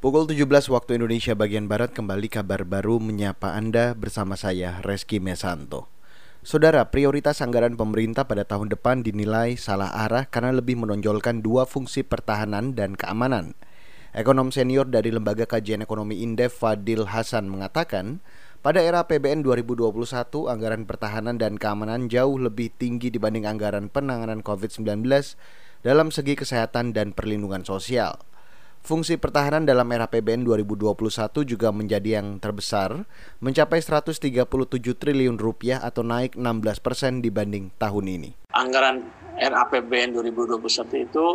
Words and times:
Pukul 0.00 0.24
17 0.24 0.48
waktu 0.72 0.96
Indonesia 0.96 1.36
bagian 1.36 1.68
Barat 1.68 1.92
kembali 1.92 2.32
kabar 2.32 2.64
baru 2.64 2.96
menyapa 2.96 3.52
Anda 3.52 3.92
bersama 3.92 4.32
saya 4.32 4.80
Reski 4.80 5.20
Mesanto. 5.20 5.92
Saudara, 6.40 6.88
prioritas 6.88 7.44
anggaran 7.44 7.76
pemerintah 7.76 8.24
pada 8.24 8.48
tahun 8.48 8.72
depan 8.72 9.04
dinilai 9.04 9.60
salah 9.60 9.92
arah 9.92 10.24
karena 10.24 10.56
lebih 10.56 10.80
menonjolkan 10.80 11.44
dua 11.44 11.68
fungsi 11.68 12.00
pertahanan 12.00 12.72
dan 12.72 12.96
keamanan. 12.96 13.52
Ekonom 14.16 14.48
senior 14.48 14.88
dari 14.88 15.12
Lembaga 15.12 15.44
Kajian 15.44 15.84
Ekonomi 15.84 16.24
Indef 16.24 16.56
Fadil 16.64 17.04
Hasan 17.04 17.52
mengatakan, 17.52 18.24
pada 18.64 18.80
era 18.80 19.04
PBN 19.04 19.44
2021, 19.44 19.92
anggaran 20.48 20.88
pertahanan 20.88 21.36
dan 21.36 21.60
keamanan 21.60 22.08
jauh 22.08 22.40
lebih 22.40 22.72
tinggi 22.72 23.12
dibanding 23.12 23.44
anggaran 23.44 23.92
penanganan 23.92 24.40
COVID-19 24.40 25.04
dalam 25.84 26.08
segi 26.08 26.40
kesehatan 26.40 26.96
dan 26.96 27.12
perlindungan 27.12 27.68
sosial. 27.68 28.29
Fungsi 28.80 29.20
pertahanan 29.20 29.68
dalam 29.68 29.84
era 29.92 30.08
PBN 30.08 30.48
2021 30.48 30.96
juga 31.44 31.68
menjadi 31.68 32.18
yang 32.18 32.40
terbesar, 32.40 33.04
mencapai 33.44 33.78
137 33.78 34.48
triliun 34.96 35.36
rupiah 35.36 35.84
atau 35.84 36.00
naik 36.00 36.32
16 36.32 36.80
persen 36.80 37.20
dibanding 37.20 37.68
tahun 37.76 38.04
ini. 38.08 38.30
Anggaran 38.56 39.04
RAPBN 39.36 40.16
2021 40.16 41.06
itu 41.08 41.26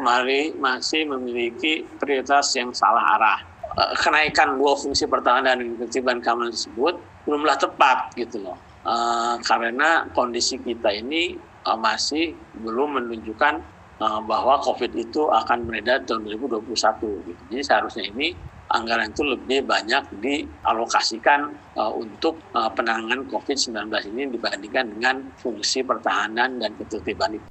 mari 0.00 0.56
masih 0.56 1.08
memiliki 1.08 1.84
prioritas 2.00 2.52
yang 2.56 2.72
salah 2.72 3.04
arah. 3.16 3.38
Eh, 3.76 3.92
kenaikan 4.00 4.56
dua 4.56 4.72
fungsi 4.76 5.04
pertahanan 5.04 5.60
dan 5.60 5.76
ketertiban 5.76 6.18
keamanan 6.24 6.52
tersebut 6.52 6.96
belumlah 7.28 7.60
tepat 7.60 8.12
gitu 8.16 8.40
loh. 8.40 8.56
Uh, 8.86 9.34
karena 9.42 10.06
kondisi 10.14 10.62
kita 10.62 10.94
ini 10.94 11.34
uh, 11.66 11.74
masih 11.74 12.38
belum 12.62 13.02
menunjukkan 13.02 13.58
Eh, 13.96 14.20
bahwa 14.28 14.60
COVID 14.60 14.92
itu 14.92 15.24
akan 15.32 15.72
beredar 15.72 16.04
tahun 16.04 16.28
2021. 16.28 17.16
Gitu. 17.24 17.42
Jadi 17.48 17.62
seharusnya 17.64 18.04
ini 18.12 18.36
anggaran 18.68 19.08
itu 19.08 19.24
lebih 19.24 19.64
banyak 19.64 20.20
dialokasikan 20.20 21.48
uh, 21.78 21.88
untuk 21.94 22.36
uh, 22.50 22.66
penanganan 22.74 23.24
COVID-19 23.30 23.88
ini 24.12 24.26
dibandingkan 24.36 24.90
dengan 24.90 25.16
fungsi 25.40 25.80
pertahanan 25.80 26.60
dan 26.60 26.76
ketertiban 26.76 27.40
itu. 27.40 27.48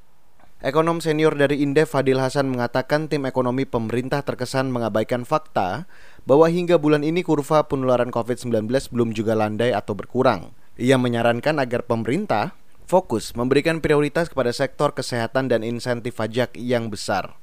Ekonom 0.62 1.02
senior 1.02 1.34
dari 1.34 1.66
Indef 1.66 1.96
Fadil 1.96 2.22
Hasan 2.22 2.52
mengatakan 2.52 3.10
tim 3.10 3.26
ekonomi 3.26 3.66
pemerintah 3.66 4.22
terkesan 4.22 4.70
mengabaikan 4.70 5.26
fakta 5.26 5.90
bahwa 6.30 6.46
hingga 6.52 6.78
bulan 6.78 7.02
ini 7.02 7.26
kurva 7.26 7.66
penularan 7.66 8.14
COVID-19 8.14 8.70
belum 8.94 9.18
juga 9.18 9.34
landai 9.34 9.74
atau 9.74 9.98
berkurang. 9.98 10.54
Ia 10.78 11.00
menyarankan 11.00 11.58
agar 11.58 11.88
pemerintah 11.88 12.54
fokus 12.86 13.34
memberikan 13.34 13.82
prioritas 13.82 14.30
kepada 14.30 14.54
sektor 14.54 14.94
kesehatan 14.94 15.50
dan 15.50 15.66
insentif 15.66 16.16
pajak 16.22 16.54
yang 16.56 16.94
besar. 16.94 17.34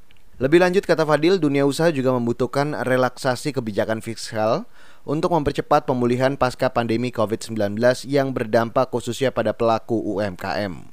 Lebih 0.41 0.59
lanjut 0.59 0.83
kata 0.89 1.07
Fadil, 1.07 1.39
dunia 1.39 1.63
usaha 1.69 1.93
juga 1.93 2.11
membutuhkan 2.17 2.75
relaksasi 2.75 3.55
kebijakan 3.55 4.03
fiskal 4.03 4.65
untuk 5.07 5.35
mempercepat 5.35 5.87
pemulihan 5.87 6.35
pasca 6.35 6.73
pandemi 6.73 7.15
COVID-19 7.15 7.79
yang 8.11 8.35
berdampak 8.35 8.91
khususnya 8.91 9.31
pada 9.31 9.55
pelaku 9.55 9.99
UMKM. 9.99 10.89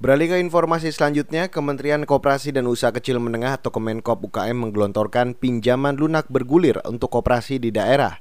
Beralih 0.00 0.32
ke 0.32 0.36
informasi 0.40 0.92
selanjutnya, 0.92 1.48
Kementerian 1.48 2.04
Koperasi 2.04 2.52
dan 2.52 2.68
Usaha 2.68 2.92
Kecil 2.92 3.16
Menengah 3.22 3.56
atau 3.56 3.72
Kemenkop 3.72 4.20
UKM 4.28 4.52
menggelontorkan 4.52 5.32
pinjaman 5.32 5.96
lunak 5.96 6.28
bergulir 6.28 6.82
untuk 6.84 7.08
koperasi 7.14 7.56
di 7.56 7.72
daerah. 7.72 8.20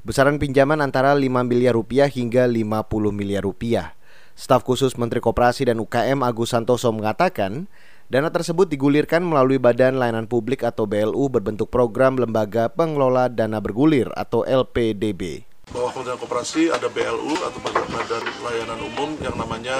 Besaran 0.00 0.40
pinjaman 0.40 0.80
antara 0.80 1.12
5 1.12 1.22
miliar 1.44 1.76
rupiah 1.76 2.08
hingga 2.08 2.48
50 2.48 3.12
miliar 3.12 3.44
rupiah. 3.44 3.99
Staf 4.38 4.62
khusus 4.62 4.94
Menteri 4.94 5.18
Koperasi 5.18 5.68
dan 5.68 5.82
UKM 5.82 6.22
Agus 6.22 6.54
Santoso 6.54 6.88
mengatakan, 6.94 7.66
dana 8.06 8.30
tersebut 8.30 8.70
digulirkan 8.70 9.20
melalui 9.20 9.58
Badan 9.58 9.98
Layanan 9.98 10.30
Publik 10.30 10.62
atau 10.62 10.86
BLU 10.86 11.28
berbentuk 11.28 11.68
program 11.68 12.16
Lembaga 12.16 12.70
Pengelola 12.70 13.26
Dana 13.28 13.58
Bergulir 13.58 14.08
atau 14.14 14.46
LPDB. 14.46 15.44
Bahwa 15.70 15.94
Kementerian 15.94 16.18
Koperasi 16.18 16.62
ada 16.74 16.88
BLU 16.90 17.34
atau 17.38 17.60
Badan 17.62 18.24
Layanan 18.42 18.80
Umum 18.80 19.10
yang 19.22 19.36
namanya 19.38 19.76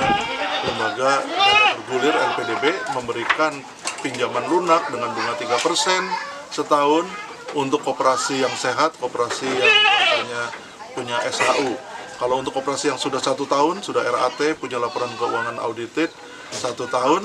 Lembaga 0.67 1.23
Dana 1.25 1.75
Bergulir 1.83 2.15
LPDB 2.15 2.65
memberikan 2.95 3.53
pinjaman 4.03 4.45
lunak 4.51 4.87
dengan 4.91 5.11
bunga 5.15 5.35
3% 5.39 5.51
setahun 6.51 7.05
untuk 7.59 7.83
koperasi 7.83 8.47
yang 8.47 8.55
sehat, 8.55 8.95
koperasi 9.03 9.47
yang 9.47 9.75
punya 10.95 11.17
SHU 11.27 11.90
kalau 12.21 12.37
untuk 12.37 12.53
operasi 12.61 12.93
yang 12.93 13.01
sudah 13.01 13.17
satu 13.17 13.49
tahun, 13.49 13.81
sudah 13.81 14.05
RAT, 14.05 14.61
punya 14.61 14.77
laporan 14.77 15.09
keuangan 15.17 15.57
audited 15.65 16.13
satu 16.53 16.85
tahun, 16.85 17.25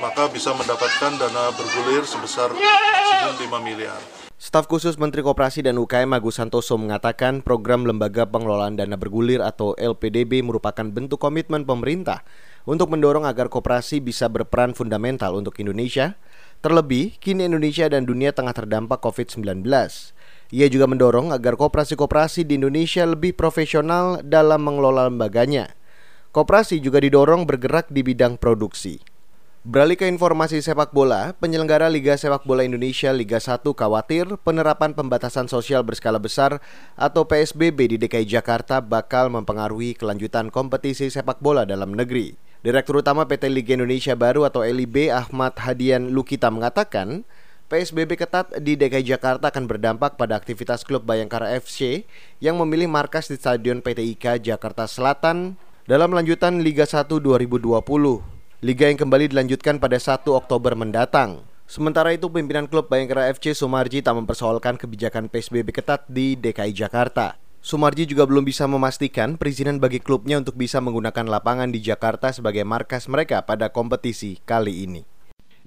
maka 0.00 0.32
bisa 0.32 0.56
mendapatkan 0.56 1.12
dana 1.20 1.52
bergulir 1.52 2.08
sebesar 2.08 2.48
maksimum 2.48 3.60
5 3.60 3.68
miliar. 3.68 4.00
Staf 4.40 4.64
khusus 4.64 4.96
Menteri 4.96 5.20
Koperasi 5.20 5.60
dan 5.60 5.76
UKM 5.76 6.16
Agus 6.16 6.40
Santoso 6.40 6.72
mengatakan 6.80 7.44
program 7.44 7.84
Lembaga 7.84 8.24
Pengelolaan 8.24 8.80
Dana 8.80 8.96
Bergulir 8.96 9.44
atau 9.44 9.76
LPDB 9.76 10.40
merupakan 10.40 10.88
bentuk 10.88 11.20
komitmen 11.20 11.68
pemerintah 11.68 12.24
untuk 12.64 12.88
mendorong 12.88 13.28
agar 13.28 13.52
koperasi 13.52 14.00
bisa 14.00 14.32
berperan 14.32 14.72
fundamental 14.72 15.36
untuk 15.36 15.60
Indonesia. 15.60 16.16
Terlebih, 16.64 17.20
kini 17.20 17.44
Indonesia 17.44 17.84
dan 17.92 18.08
dunia 18.08 18.32
tengah 18.32 18.56
terdampak 18.56 19.04
COVID-19. 19.04 19.68
Ia 20.50 20.66
juga 20.66 20.90
mendorong 20.90 21.30
agar 21.30 21.54
koperasi-koperasi 21.54 22.42
di 22.42 22.58
Indonesia 22.58 23.06
lebih 23.06 23.38
profesional 23.38 24.18
dalam 24.26 24.66
mengelola 24.66 25.06
lembaganya. 25.06 25.78
Koperasi 26.34 26.82
juga 26.82 26.98
didorong 26.98 27.46
bergerak 27.46 27.86
di 27.86 28.02
bidang 28.02 28.34
produksi. 28.34 28.98
Beralih 29.60 29.94
ke 29.94 30.08
informasi 30.08 30.64
sepak 30.64 30.90
bola, 30.90 31.36
penyelenggara 31.36 31.92
Liga 31.92 32.16
Sepak 32.16 32.48
Bola 32.48 32.64
Indonesia 32.64 33.12
Liga 33.12 33.36
1 33.36 33.60
khawatir 33.60 34.24
penerapan 34.40 34.96
pembatasan 34.96 35.52
sosial 35.52 35.84
berskala 35.84 36.16
besar 36.16 36.64
atau 36.96 37.28
PSBB 37.28 37.92
di 37.92 37.96
DKI 38.00 38.24
Jakarta 38.24 38.80
bakal 38.80 39.28
mempengaruhi 39.28 39.92
kelanjutan 39.92 40.48
kompetisi 40.48 41.12
sepak 41.12 41.44
bola 41.44 41.68
dalam 41.68 41.92
negeri. 41.92 42.40
Direktur 42.64 43.04
Utama 43.04 43.28
PT 43.28 43.52
Liga 43.52 43.76
Indonesia 43.76 44.16
Baru 44.16 44.48
atau 44.48 44.64
LIB 44.64 45.12
Ahmad 45.12 45.52
Hadian 45.60 46.08
Lukita 46.08 46.48
mengatakan, 46.48 47.28
PSBB 47.70 48.18
ketat 48.18 48.50
di 48.58 48.74
DKI 48.74 49.14
Jakarta 49.14 49.54
akan 49.54 49.70
berdampak 49.70 50.18
pada 50.18 50.34
aktivitas 50.34 50.82
klub 50.82 51.06
Bayangkara 51.06 51.54
FC 51.54 52.02
yang 52.42 52.58
memilih 52.58 52.90
markas 52.90 53.30
di 53.30 53.38
Stadion 53.38 53.78
PT 53.78 54.18
IKA 54.18 54.42
Jakarta 54.42 54.90
Selatan 54.90 55.54
dalam 55.86 56.10
lanjutan 56.10 56.66
Liga 56.66 56.82
1 56.82 57.06
2020. 57.06 57.70
Liga 58.66 58.84
yang 58.90 58.98
kembali 58.98 59.30
dilanjutkan 59.30 59.78
pada 59.78 60.02
1 60.02 60.26
Oktober 60.34 60.74
mendatang. 60.74 61.46
Sementara 61.70 62.10
itu 62.10 62.26
pimpinan 62.26 62.66
klub 62.66 62.90
Bayangkara 62.90 63.30
FC 63.30 63.54
Sumarji 63.54 64.02
tak 64.02 64.18
mempersoalkan 64.18 64.74
kebijakan 64.74 65.30
PSBB 65.30 65.70
ketat 65.70 66.10
di 66.10 66.34
DKI 66.34 66.74
Jakarta. 66.74 67.38
Sumarji 67.62 68.02
juga 68.02 68.26
belum 68.26 68.50
bisa 68.50 68.66
memastikan 68.66 69.38
perizinan 69.38 69.78
bagi 69.78 70.02
klubnya 70.02 70.42
untuk 70.42 70.58
bisa 70.58 70.82
menggunakan 70.82 71.22
lapangan 71.22 71.70
di 71.70 71.78
Jakarta 71.78 72.34
sebagai 72.34 72.66
markas 72.66 73.06
mereka 73.06 73.46
pada 73.46 73.70
kompetisi 73.70 74.42
kali 74.42 74.90
ini. 74.90 75.19